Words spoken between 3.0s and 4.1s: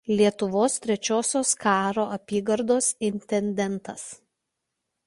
intendantas.